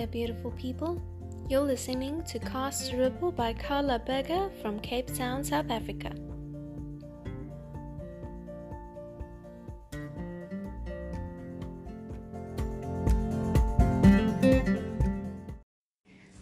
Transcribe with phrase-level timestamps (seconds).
[0.00, 1.02] there, beautiful people.
[1.50, 6.10] You're listening to Cast Ripple by Carla Berger from Cape Town, South Africa.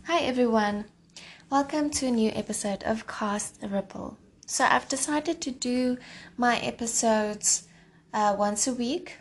[0.04, 0.84] Hi, everyone.
[1.50, 4.16] Welcome to a new episode of Cast Ripple.
[4.46, 5.98] So, I've decided to do
[6.36, 7.66] my episodes
[8.14, 9.18] uh, once a week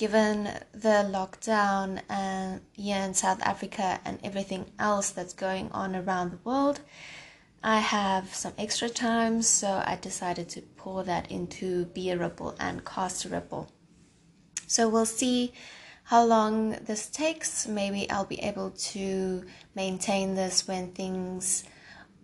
[0.00, 6.30] given the lockdown uh, here in South Africa and everything else that's going on around
[6.30, 6.80] the world,
[7.62, 12.56] I have some extra time, so I decided to pour that into Be a Ripple
[12.58, 13.70] and Cast a Ripple.
[14.66, 15.52] So we'll see
[16.04, 17.66] how long this takes.
[17.66, 21.64] Maybe I'll be able to maintain this when things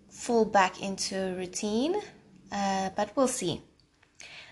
[0.08, 2.00] fall back into routine,
[2.50, 3.60] uh, but we'll see.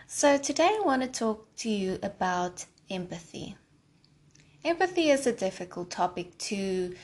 [0.06, 3.56] So, today I want to talk to you about empathy.
[4.64, 6.94] Empathy is a difficult topic to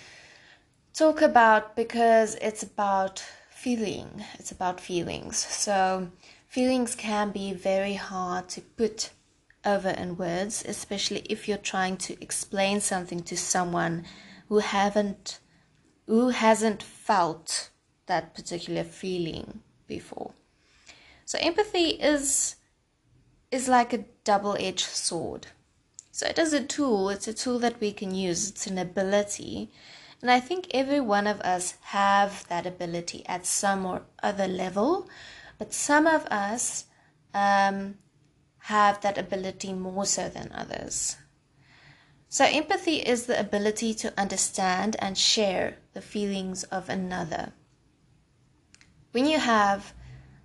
[0.94, 5.36] talk about because it's about feeling, it's about feelings.
[5.36, 6.10] So,
[6.48, 9.10] feelings can be very hard to put
[9.64, 14.04] over in words, especially if you're trying to explain something to someone
[14.48, 15.40] who haven't
[16.06, 17.70] who hasn't felt
[18.06, 20.32] that particular feeling before.
[21.24, 22.56] So empathy is
[23.52, 25.48] is like a double-edged sword.
[26.20, 29.70] So it is a tool, it's a tool that we can use, it's an ability.
[30.20, 35.08] And I think every one of us have that ability at some or other level,
[35.56, 36.84] but some of us
[37.32, 37.94] um,
[38.58, 41.16] have that ability more so than others.
[42.28, 47.54] So, empathy is the ability to understand and share the feelings of another.
[49.12, 49.94] When you have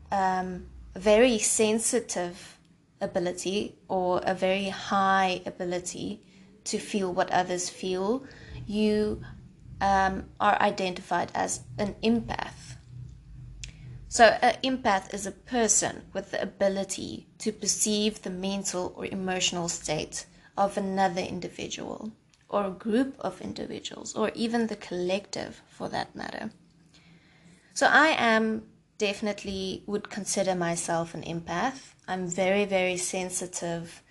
[0.09, 2.54] um, very sensitive
[3.01, 6.21] ability or a very high ability
[6.65, 8.25] to feel what others feel,
[8.65, 9.21] you
[9.81, 12.77] um, are identified as an empath.
[14.07, 19.67] So, an empath is a person with the ability to perceive the mental or emotional
[19.67, 20.25] state
[20.57, 22.13] of another individual,
[22.47, 26.51] or a group of individuals, or even the collective for that matter.
[27.73, 28.63] So, I am
[28.97, 31.94] definitely would consider myself an empath.
[32.07, 34.03] I'm very, very sensitive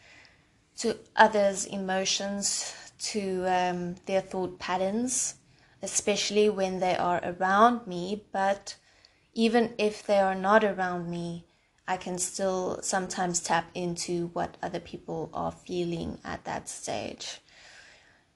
[0.78, 5.34] to others' emotions, to um, their thought patterns,
[5.82, 8.24] especially when they are around me.
[8.32, 8.76] But
[9.34, 11.44] even if they are not around me,
[11.86, 17.40] I can still sometimes tap into what other people are feeling at that stage,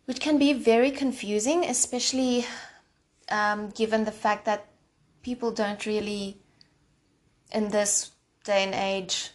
[0.04, 2.46] which can be very confusing, especially
[3.30, 4.66] um, given the fact that
[5.22, 6.40] people don't really,
[7.52, 8.12] in this
[8.44, 9.30] day and age,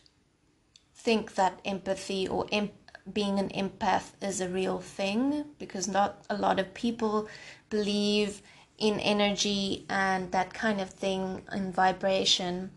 [1.03, 2.71] think that empathy or em-
[3.11, 7.27] being an empath is a real thing because not a lot of people
[7.69, 8.41] believe
[8.77, 12.71] in energy and that kind of thing in vibration.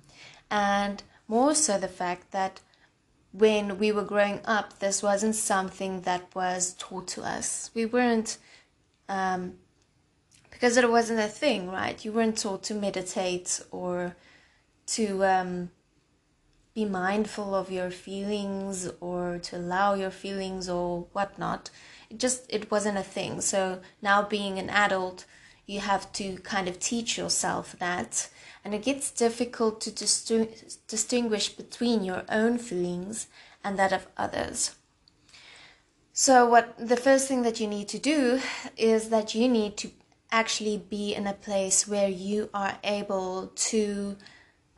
[0.51, 2.61] And more so the fact that
[3.31, 7.71] when we were growing up this wasn't something that was taught to us.
[7.75, 8.39] We weren't
[9.09, 9.55] um,
[10.51, 12.05] because it wasn't a thing right?
[12.05, 14.17] You weren't taught to meditate or
[14.87, 15.71] to um,
[16.77, 21.71] be mindful of your feelings or to allow your feelings or whatnot.
[22.11, 23.41] It just it wasn't a thing.
[23.41, 25.25] So now being an adult,
[25.65, 28.29] you have to kind of teach yourself that,
[28.63, 33.27] and it gets difficult to distinguish, distinguish between your own feelings
[33.65, 34.77] and that of others.
[36.13, 38.41] So what the first thing that you need to do
[38.77, 39.91] is that you need to
[40.31, 44.17] actually be in a place where you are able to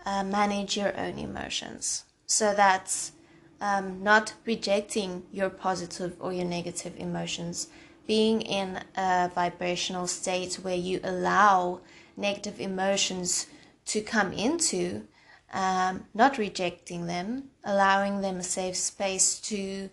[0.05, 2.05] uh, manage your own emotions.
[2.27, 3.13] So that's
[3.61, 7.69] um, not rejecting your positive or your negative emotions,
[8.07, 11.81] being in a vibrational state where you allow
[12.17, 13.47] negative emotions
[13.87, 15.07] to come into,
[15.53, 19.91] um, not rejecting them, allowing them a safe space to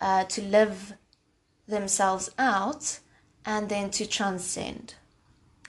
[0.00, 0.92] uh, to live
[1.66, 3.00] themselves out,
[3.44, 4.94] and then to transcend.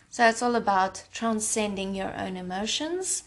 [0.09, 3.23] So it's all about transcending your own emotions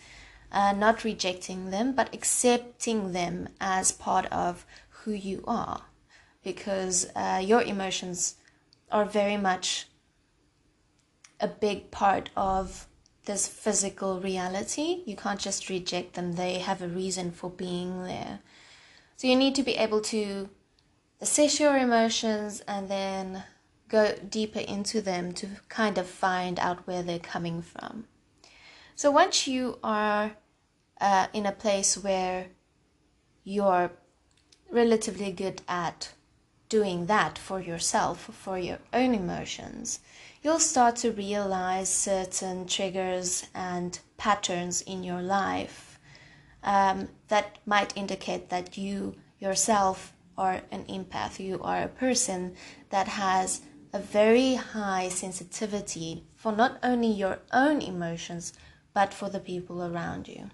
[0.52, 5.82] uh, not rejecting them, but accepting them as part of who you are.
[6.42, 8.36] Because uh, your emotions
[8.90, 9.86] are very much
[11.38, 12.86] a big part of
[13.24, 15.02] this physical reality.
[15.06, 18.40] You can't just reject them, they have a reason for being there.
[19.16, 20.48] So you need to be able to
[21.20, 23.44] assess your emotions and then
[23.88, 28.06] go deeper into them to kind of find out where they're coming from.
[28.96, 30.32] So once you are
[31.00, 32.46] uh, in a place where
[33.44, 33.90] you're
[34.70, 36.12] relatively good at
[36.68, 40.00] doing that for yourself, for your own emotions,
[40.42, 45.98] you'll start to realize certain triggers and patterns in your life
[46.62, 52.54] um, that might indicate that you yourself are an empath, you are a person
[52.90, 53.62] that has
[53.92, 58.52] a very high sensitivity for not only your own emotions
[58.94, 60.50] but for the people around you.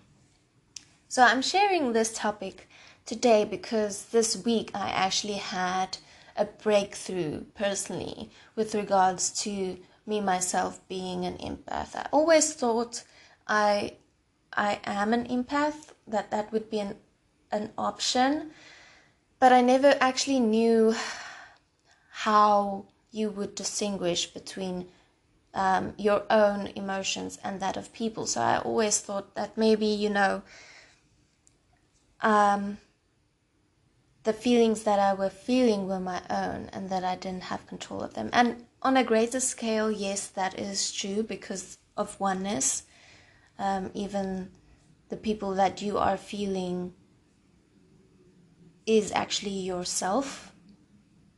[1.09, 2.69] So, I'm sharing this topic
[3.05, 5.99] today because this week I actually had
[6.37, 11.95] a breakthrough personally with regards to me myself being an empath.
[11.95, 13.05] I always thought
[13.47, 13.97] I
[14.53, 16.97] I am an empath that that would be an
[17.53, 18.51] an option,
[19.39, 20.93] but I never actually knew
[22.11, 24.89] how you would distinguish between
[25.55, 28.27] um, your own emotions and that of people.
[28.27, 30.43] So I always thought that maybe you know
[32.21, 32.79] um,
[34.25, 38.03] the feelings that I were feeling were my own and that I didn't have control
[38.03, 38.31] of them.
[38.33, 42.83] And on a greater scale, yes, that is true because of oneness.
[43.59, 44.51] Um, even
[45.09, 46.93] the people that you are feeling
[48.85, 50.53] is actually yourself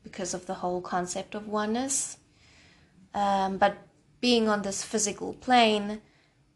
[0.02, 2.16] because of the whole concept of oneness.
[3.14, 3.76] Um, but
[4.20, 6.00] being on this physical plane,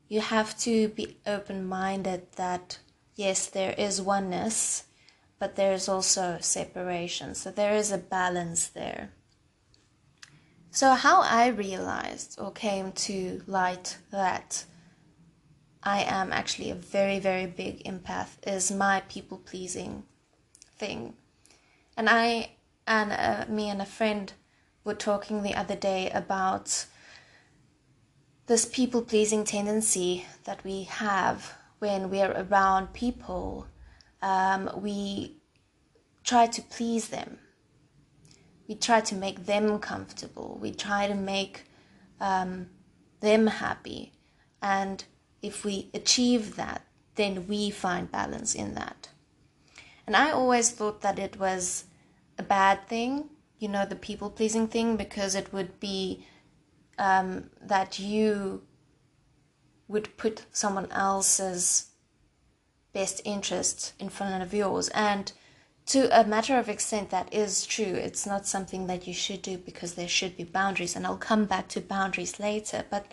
[0.09, 2.79] you have to be open minded that
[3.15, 4.85] yes, there is oneness,
[5.39, 7.35] but there is also separation.
[7.35, 9.11] So there is a balance there.
[10.71, 14.65] So, how I realized or came to light that
[15.83, 20.05] I am actually a very, very big empath is my people pleasing
[20.79, 21.15] thing.
[21.97, 22.53] And I
[22.87, 24.33] and uh, me and a friend
[24.85, 26.87] were talking the other day about
[28.47, 33.67] this people pleasing tendency that we have when we are around people.
[34.23, 35.39] Um, we
[36.23, 37.39] try to please them
[38.73, 40.59] we try to make them comfortable.
[40.61, 41.65] We try to make
[42.21, 42.71] um,
[43.21, 44.13] them happy.
[44.63, 45.05] And
[45.43, 46.87] if we achieve that,
[47.17, 49.09] then we find balance in that.
[50.07, 51.85] And I always thought that it was
[52.39, 56.27] a bad thing, you know, the people pleasing thing, because it would be
[56.99, 58.63] um, that you
[59.93, 61.91] would put someone else's
[62.93, 64.89] best interest in front of yours.
[64.89, 65.33] And
[65.87, 67.85] to a matter of extent that is true.
[67.85, 71.45] It's not something that you should do because there should be boundaries and i'll come
[71.45, 72.85] back to boundaries later.
[72.91, 73.07] But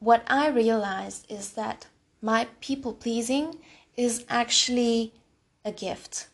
[0.00, 1.86] what i realized is that
[2.22, 3.56] my people pleasing
[3.96, 5.12] is actually
[5.64, 6.28] a gift.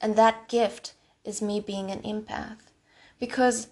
[0.00, 0.94] And that gift
[1.24, 2.58] is me being an empath.
[3.18, 3.68] Because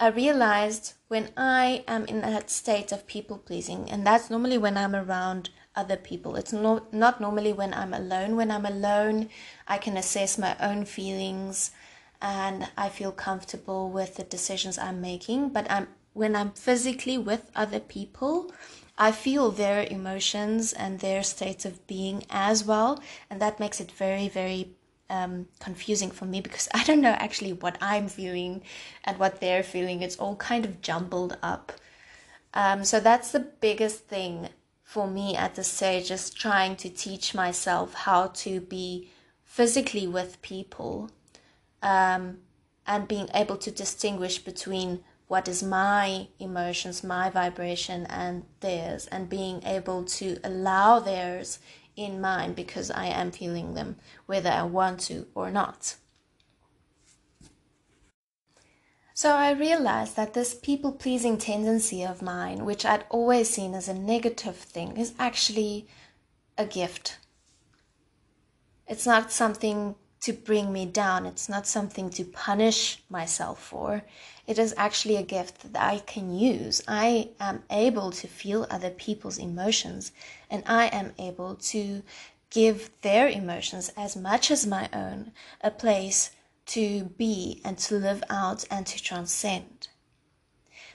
[0.00, 4.76] i realized when i am in that state of people pleasing and that's normally when
[4.76, 6.36] i'm around other people.
[6.36, 8.34] It's not not normally when I'm alone.
[8.34, 9.28] When I'm alone,
[9.68, 11.70] I can assess my own feelings
[12.20, 17.50] and I feel comfortable with the decisions I'm making, but I'm when I'm physically with
[17.54, 18.50] other people,
[18.96, 23.92] I feel their emotions and their states of being as well, and that makes it
[23.92, 24.75] very very
[25.10, 28.62] um, confusing for me because I don't know actually what I'm feeling
[29.04, 30.02] and what they're feeling.
[30.02, 31.72] It's all kind of jumbled up.
[32.54, 34.48] Um, so that's the biggest thing
[34.82, 39.10] for me at this stage is trying to teach myself how to be
[39.44, 41.10] physically with people
[41.82, 42.38] um,
[42.86, 49.28] and being able to distinguish between what is my emotions, my vibration, and theirs, and
[49.28, 51.58] being able to allow theirs
[51.96, 55.96] in mine because I am feeling them, whether I want to or not.
[59.14, 63.88] So I realized that this people pleasing tendency of mine, which I'd always seen as
[63.88, 65.88] a negative thing, is actually
[66.58, 67.16] a gift.
[68.86, 69.94] It's not something
[70.26, 74.02] to bring me down, it's not something to punish myself for.
[74.44, 76.82] It is actually a gift that I can use.
[76.88, 80.10] I am able to feel other people's emotions
[80.50, 82.02] and I am able to
[82.50, 85.30] give their emotions as much as my own
[85.60, 86.32] a place
[86.74, 89.86] to be and to live out and to transcend.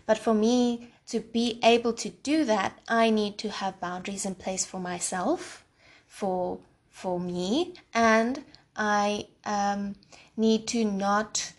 [0.05, 4.35] But for me to be able to do that, I need to have boundaries in
[4.35, 5.63] place for myself,
[6.05, 6.59] for
[6.89, 8.43] for me, and
[8.75, 9.95] I um,
[10.37, 11.53] need to not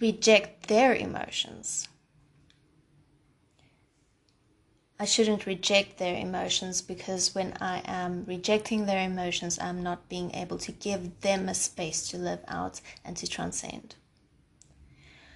[0.00, 1.88] reject their emotions.
[4.98, 10.32] I shouldn't reject their emotions because when I am rejecting their emotions, I'm not being
[10.32, 13.96] able to give them a space to live out and to transcend.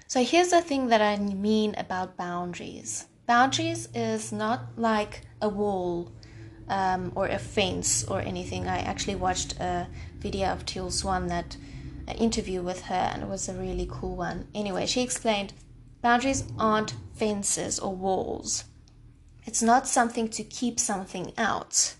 [0.06, 6.12] So here's the thing that I mean about boundaries boundaries is not like a wall
[6.68, 8.68] um, or a fence or anything.
[8.68, 11.56] I actually watched a video of Teal Swan that
[12.06, 14.48] an interview with her, and it was a really cool one.
[14.54, 15.52] Anyway, she explained
[16.02, 18.64] boundaries aren't fences or walls.
[19.44, 21.94] It's not something to keep something out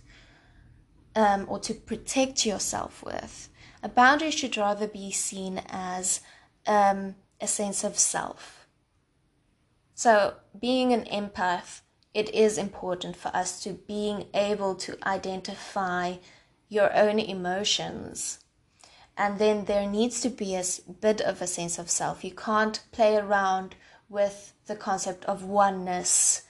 [1.15, 3.49] um, or to protect yourself with.
[3.83, 6.21] A boundary should rather be seen as
[6.67, 8.67] um, a sense of self.
[9.95, 11.81] So, being an empath,
[12.13, 16.15] it is important for us to being able to identify
[16.69, 18.41] your own emotions.
[19.17, 20.65] And then there needs to be a
[21.01, 22.25] bit of a sense of self.
[22.25, 23.75] You can't play around
[24.09, 26.43] with the concept of oneness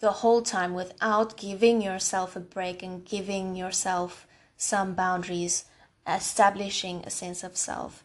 [0.00, 4.26] the whole time without giving yourself a break and giving yourself
[4.56, 5.64] some boundaries,
[6.06, 8.04] establishing a sense of self,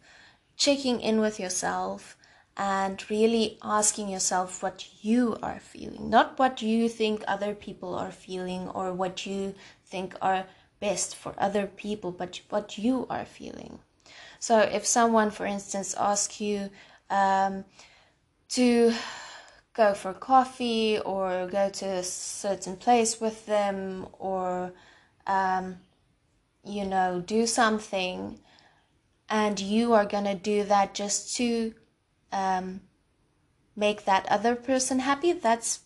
[0.56, 2.16] checking in with yourself,
[2.56, 8.12] and really asking yourself what you are feeling, not what you think other people are
[8.12, 9.54] feeling or what you
[9.86, 10.46] think are
[10.80, 13.80] best for other people, but what you are feeling.
[14.40, 16.70] So, if someone, for instance, asks you
[17.10, 17.66] um,
[18.50, 18.94] to
[19.74, 24.74] go for coffee or go to a certain place with them or
[25.28, 25.78] um,
[26.64, 28.40] you know do something
[29.30, 31.74] and you are gonna do that just to
[32.32, 32.82] um,
[33.76, 35.82] make that other person happy that's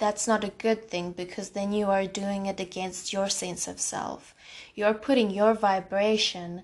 [0.00, 3.78] that's not a good thing because then you are doing it against your sense of
[3.78, 4.34] self.
[4.74, 6.62] You're putting your vibration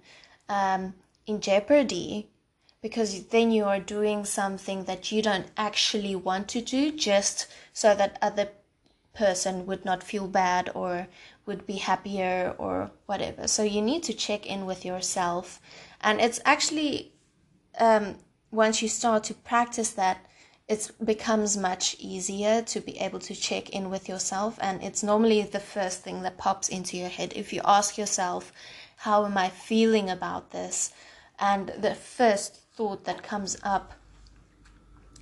[0.49, 0.95] um,
[1.27, 2.31] in jeopardy
[2.81, 7.95] because then you are doing something that you don't actually want to do just so
[7.95, 8.49] that other
[9.13, 11.07] person would not feel bad or
[11.45, 13.47] would be happier or whatever.
[13.47, 15.61] So you need to check in with yourself.
[16.01, 17.13] And it's actually
[17.79, 18.17] um,
[18.51, 20.25] once you start to practice that
[20.69, 25.43] it becomes much easier to be able to check in with yourself and it's normally
[25.43, 28.53] the first thing that pops into your head if you ask yourself
[28.97, 30.93] how am i feeling about this
[31.39, 33.93] and the first thought that comes up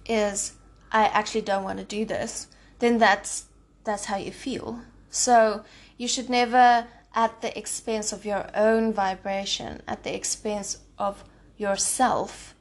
[0.07, 0.53] is
[0.95, 2.47] I actually don't want to do this,
[2.79, 3.47] then that's
[3.83, 4.81] that's how you feel.
[5.11, 5.65] So
[5.97, 11.25] you should never at the expense of your own vibration, at the expense of
[11.57, 12.55] yourself,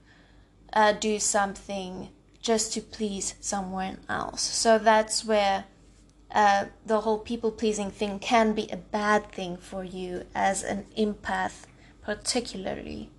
[0.73, 2.09] uh, do something
[2.43, 4.41] just to please someone else.
[4.41, 5.63] So that's where
[6.29, 10.85] uh, the whole people pleasing thing can be a bad thing for you as an
[10.97, 11.63] empath,
[12.01, 13.09] particularly.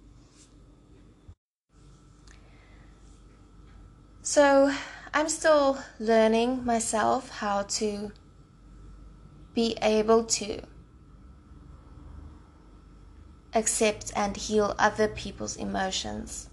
[4.20, 4.72] So
[5.14, 8.12] I'm still learning myself how to
[9.54, 10.60] be able to
[13.54, 16.50] accept and heal other people's emotions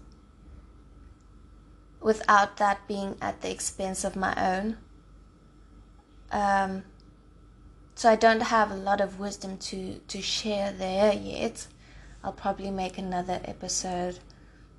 [2.02, 4.76] without that being at the expense of my own.
[6.30, 6.84] Um,
[7.94, 11.66] so I don't have a lot of wisdom to, to share there yet.
[12.24, 14.18] I'll probably make another episode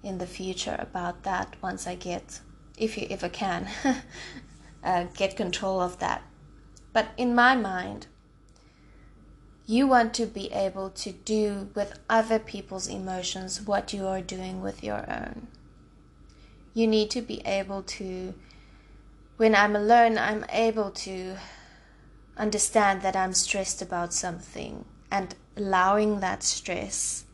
[0.01, 2.42] in the future about that once I get
[2.77, 3.68] if you ever can,
[4.84, 6.24] uh, get control of that.
[6.92, 8.08] But in my mind,
[9.65, 14.62] you want to be able to do with other people's emotions what you are doing
[14.62, 15.48] with your own.
[16.74, 18.34] You need to be able to,
[19.38, 21.36] when I'm alone, I'm able to
[22.36, 27.25] understand that I'm stressed about something and allowing that stress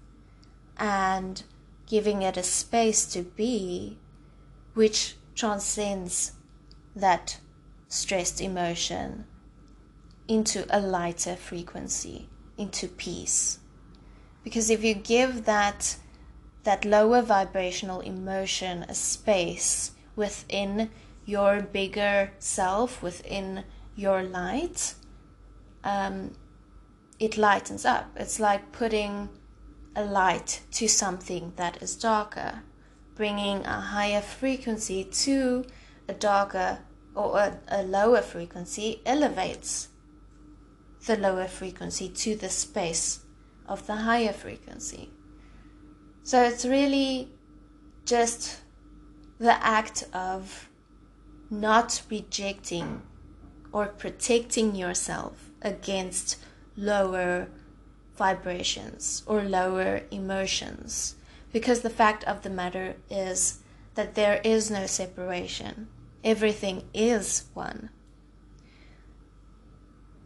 [0.78, 1.42] and
[1.88, 3.98] giving it a space to be,
[4.74, 6.34] which transcends
[6.96, 7.40] that
[7.88, 9.26] stressed emotion
[10.28, 12.28] into a lighter frequency,
[12.58, 13.60] into peace.
[14.44, 15.98] Because if you give that
[16.64, 20.90] that lower vibrational emotion a space within
[21.26, 23.64] your bigger self, within
[23.96, 24.96] your light,
[25.84, 26.36] um,
[27.20, 28.12] it lightens up.
[28.16, 29.30] It's like putting
[29.96, 32.64] a light to something that is darker
[33.20, 35.66] bringing a higher frequency to
[36.08, 36.80] a darker
[37.14, 39.90] or a, a lower frequency elevates
[41.06, 43.26] the lower frequency to the space
[43.68, 45.10] of the higher frequency.
[46.30, 47.28] So it's really
[48.06, 48.60] just
[49.40, 50.70] the act of
[51.50, 53.02] not rejecting
[53.72, 56.38] or protecting yourself against
[56.78, 57.48] lower
[58.16, 61.16] vibrations or lower emotions
[61.52, 63.64] because the fact of the matter is
[63.96, 65.88] that there is no separation.
[66.24, 67.90] Everything is one.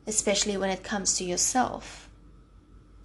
[0.05, 2.02] Especially when it comes to yourself.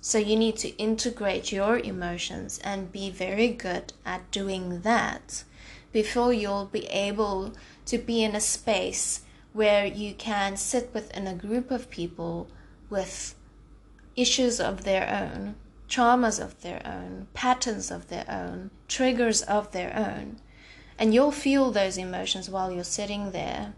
[0.00, 5.44] So you need to integrate your emotions and be very good at doing that
[5.92, 7.54] before you'll be able
[7.86, 12.48] to be in a space where you can sit within a group of people
[12.90, 13.34] with
[14.14, 15.56] issues of their own
[15.88, 20.38] traumas of their own, patterns of their own, triggers of their own.
[20.98, 23.72] And you'll feel those emotions while you're sitting there.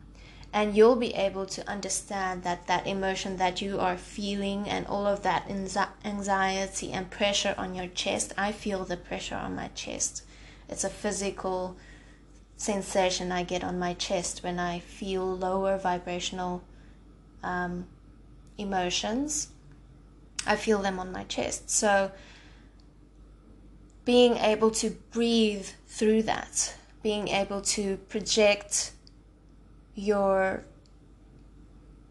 [0.52, 5.07] And you'll be able to understand that that emotion that you are feeling and all
[5.07, 10.25] of that anxiety and pressure on your chest, I feel the pressure on my chest.
[10.69, 11.76] It's a physical
[12.57, 16.62] sensation I get on my chest when I feel lower vibrational
[17.42, 17.87] um,
[18.59, 19.49] emotions.
[20.47, 21.71] I feel them on my chest.
[21.71, 22.11] So,
[24.04, 28.92] being able to breathe through that, being able to project
[30.00, 30.64] your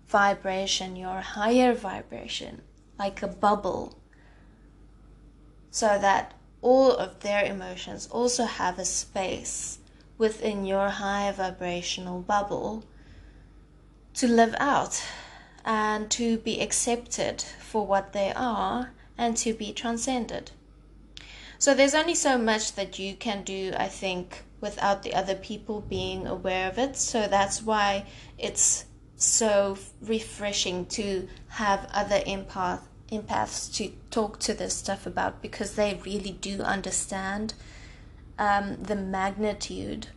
[0.07, 2.61] vibration, your higher vibration,
[2.97, 3.97] like a bubble,
[5.71, 9.79] so that all of their emotions also have a space
[10.17, 12.83] within your high vibrational bubble
[14.13, 15.03] to live out
[15.63, 20.51] and to be accepted for what they are and to be transcended.
[21.57, 25.81] So there's only so much that you can do, I think, without the other people
[25.81, 26.95] being aware of it.
[26.95, 28.05] So that's why
[28.37, 28.85] it's
[29.15, 35.99] so refreshing to have other empath empaths to talk to this stuff about because they
[36.05, 37.55] really do understand
[38.37, 40.07] um, the magnitude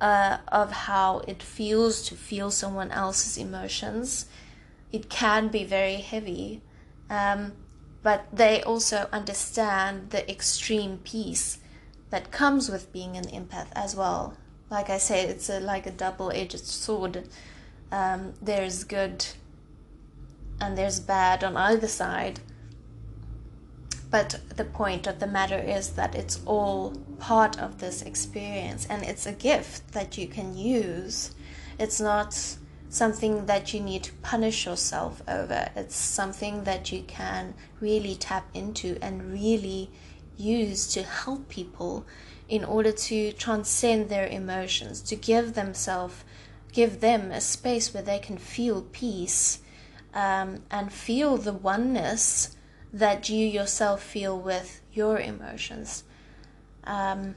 [0.00, 4.26] uh, of how it feels to feel someone else's emotions.
[4.90, 6.62] It can be very heavy,
[7.10, 7.52] um,
[8.02, 11.58] but they also understand the extreme peace
[12.14, 14.36] that comes with being an empath as well.
[14.70, 17.28] Like I say, it's a, like a double edged sword.
[17.90, 19.26] Um, there's good
[20.60, 22.38] and there's bad on either side.
[24.12, 29.02] But the point of the matter is that it's all part of this experience and
[29.02, 31.34] it's a gift that you can use.
[31.80, 32.56] It's not
[32.90, 35.68] something that you need to punish yourself over.
[35.74, 39.90] It's something that you can really tap into and really
[40.36, 42.06] use to help people
[42.48, 46.24] in order to transcend their emotions, to give themselves
[46.74, 49.60] give them a space where they can feel peace
[50.12, 52.56] um, and feel the oneness
[52.92, 56.02] that you yourself feel with your emotions.
[56.82, 57.36] Um,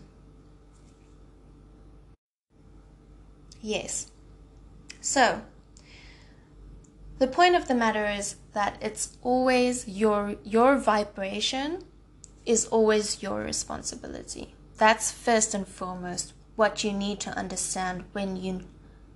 [3.62, 4.12] yes.
[5.00, 5.44] So,
[7.20, 11.84] the point of the matter is that it's always your your vibration
[12.48, 14.56] is always your responsibility.
[14.78, 18.62] That's first and foremost what you need to understand when you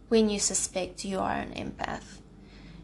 [0.10, 2.20] when you suspect you are an empath.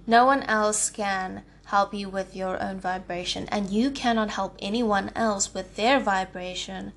[0.08, 5.12] No one else can help you with your own vibration, and you cannot help anyone
[5.14, 6.94] else with their vibration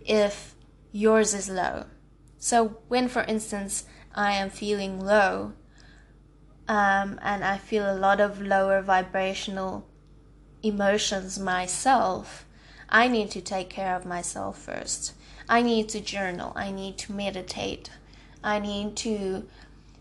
[0.00, 0.54] if
[0.90, 1.84] yours is low.
[2.38, 5.52] So, when, for instance, I am feeling low
[6.68, 9.86] um, and I feel a lot of lower vibrational
[10.62, 12.46] emotions myself,
[12.88, 15.14] I need to take care of myself first.
[15.48, 17.90] I need to journal, I need to meditate,
[18.42, 19.46] I need to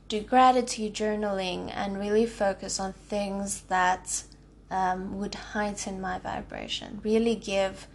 [0.08, 4.24] do gratitude journaling and really focus on things that
[4.70, 7.02] um, would heighten my vibration.
[7.04, 7.88] Really give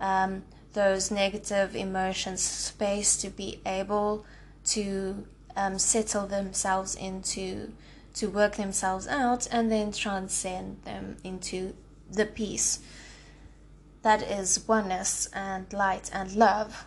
[0.00, 4.24] um, those negative emotions space to be able
[4.66, 5.26] to
[5.56, 7.72] um, settle themselves into,
[8.14, 11.74] to work themselves out, and then transcend them into
[12.10, 12.80] the peace
[14.02, 16.86] that is oneness and light and love.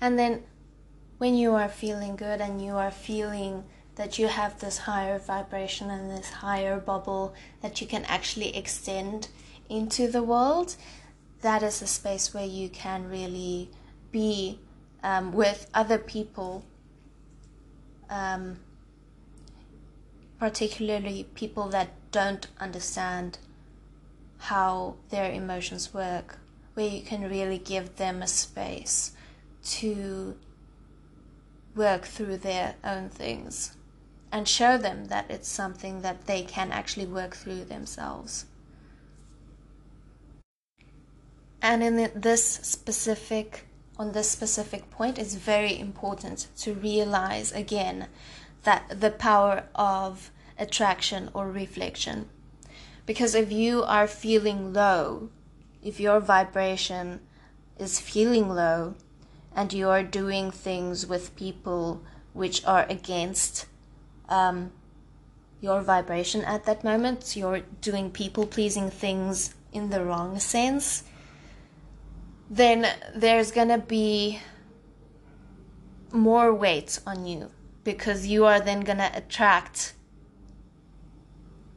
[0.00, 0.44] And then
[1.18, 3.64] when you are feeling good and you are feeling
[3.96, 9.28] that you have this higher vibration and this higher bubble that you can actually extend
[9.68, 10.76] into the world,
[11.42, 13.70] that is a space where you can really
[14.12, 14.60] be
[15.02, 16.64] um, with other people,
[18.08, 18.58] um,
[20.38, 23.38] particularly people that don't understand
[24.38, 26.38] how their emotions work,
[26.74, 29.12] where you can really give them a space
[29.64, 30.36] to
[31.74, 33.76] work through their own things
[34.30, 38.44] and show them that it's something that they can actually work through themselves.
[41.60, 43.64] And in this specific
[43.98, 48.06] on this specific point it's very important to realize again
[48.68, 52.28] that the power of attraction or reflection.
[53.06, 55.30] Because if you are feeling low,
[55.82, 57.20] if your vibration
[57.78, 58.94] is feeling low,
[59.56, 62.02] and you are doing things with people
[62.34, 63.64] which are against
[64.28, 64.70] um,
[65.62, 71.04] your vibration at that moment, you're doing people pleasing things in the wrong sense,
[72.50, 74.40] then there's gonna be
[76.12, 77.50] more weight on you
[77.88, 79.94] because you are then gonna attract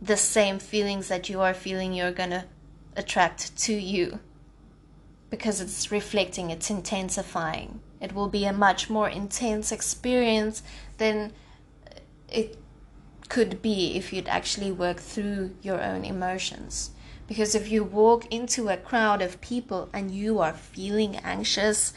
[0.02, 2.44] the same feelings that you are feeling, you're going to
[2.98, 4.20] attract to you
[5.30, 7.80] because it's reflecting, it's intensifying.
[8.02, 10.64] It will be a much more intense experience
[10.98, 11.32] than
[12.28, 12.58] it
[13.30, 16.92] could be if you'd actually work through your own emotions.
[17.26, 21.94] Because if you walk into a crowd of people and you are feeling anxious,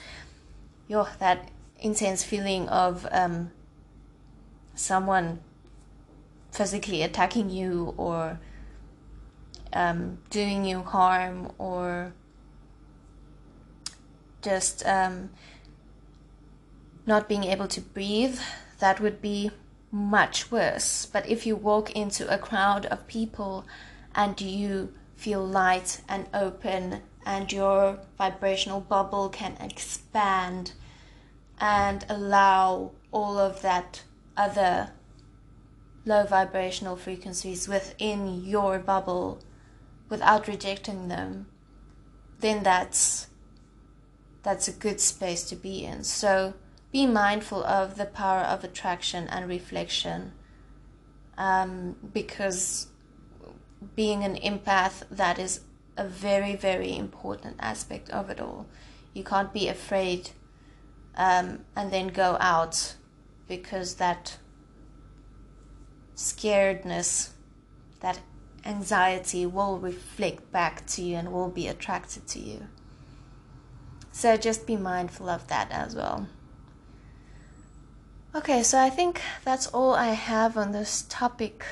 [0.86, 1.50] you're that
[1.80, 3.50] intense feeling of um,
[4.74, 5.40] someone
[6.52, 8.38] physically attacking you or
[9.72, 12.12] um, doing you harm or
[14.42, 15.30] just um,
[17.06, 18.38] not being able to breathe,
[18.78, 19.50] that would be
[19.90, 21.06] much worse.
[21.06, 23.64] But if you walk into a crowd of people
[24.14, 30.72] and you feel light and open and your vibrational bubble can expand
[31.58, 34.02] and allow all of that
[34.36, 34.90] other
[36.04, 39.40] low vibrational frequencies within your bubble
[40.08, 41.46] without rejecting them
[42.44, 43.28] then that's
[44.42, 46.04] that's a good space to be in.
[46.04, 46.52] So
[46.92, 50.32] be mindful of the power of attraction and reflection
[51.38, 52.88] um, because
[53.96, 55.62] being an empath that is
[55.96, 58.66] a very very important aspect of it all.
[59.14, 60.30] You can't be afraid
[61.16, 62.96] um, and then go out
[63.48, 64.38] because that
[66.16, 67.30] scaredness
[68.00, 68.20] that
[68.64, 72.66] anxiety will reflect back to you and will be attracted to you
[74.12, 76.26] so just be mindful of that as well
[78.36, 81.64] Okay, so I think that's all I have on this topic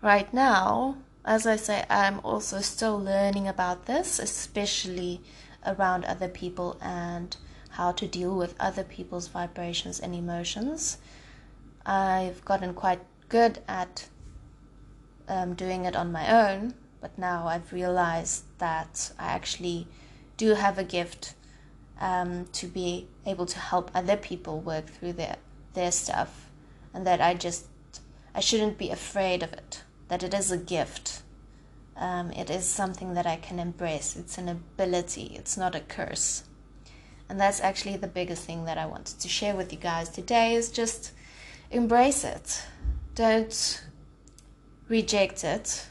[0.00, 0.96] right now.
[1.22, 5.20] As I say, I'm also still learning about this, especially
[5.66, 7.36] around other people and
[7.72, 10.98] how to deal with other people's vibrations and emotions.
[11.86, 14.08] I've gotten quite good at
[15.26, 19.88] um, doing it on my own, but now I've realized that I actually
[20.36, 21.34] do have a gift
[22.00, 25.36] um, to be able to help other people work through their
[25.74, 26.50] their stuff
[26.92, 27.66] and that I just
[28.34, 31.22] I shouldn't be afraid of it that it is a gift.
[31.96, 34.14] Um, it is something that I can embrace.
[34.14, 35.32] It's an ability.
[35.36, 36.44] It's not a curse
[37.28, 40.54] and that's actually the biggest thing that I wanted to share with you guys today
[40.54, 41.12] is just
[41.70, 42.62] embrace it.
[43.14, 43.82] Don't
[44.88, 45.86] reject it.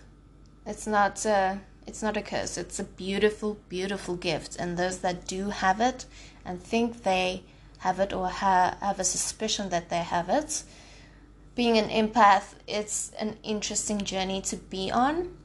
[0.66, 1.56] It's not uh,
[1.88, 2.58] it's not a curse.
[2.58, 4.56] It's a beautiful beautiful gift.
[4.58, 6.06] And those that do have it
[6.46, 7.44] and think they
[7.80, 10.64] have it or ha- have a suspicion that they have it.
[11.56, 15.36] Being an empath, it's an interesting journey to be on,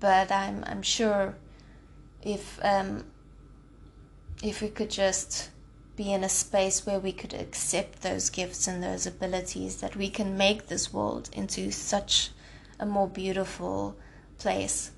[0.00, 1.36] but I'm I'm sure
[2.22, 3.04] if um,
[4.42, 5.50] if we could just
[5.96, 10.10] be in a space where we could accept those gifts and those abilities, that we
[10.10, 12.30] can make this world into such
[12.80, 13.96] a more beautiful
[14.38, 14.90] place,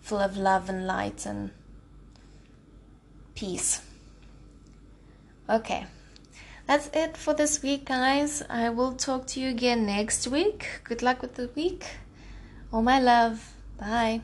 [0.00, 1.50] full of love and light and
[3.34, 3.82] peace.
[5.48, 5.86] Okay,
[6.66, 8.42] that's it for this week, guys.
[8.48, 10.82] I will talk to you again next week.
[10.84, 11.86] Good luck with the week.
[12.72, 13.54] All my love.
[13.78, 14.20] Bye.